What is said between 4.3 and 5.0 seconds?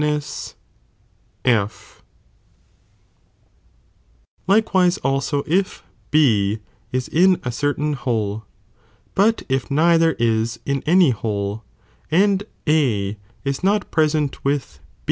Likewise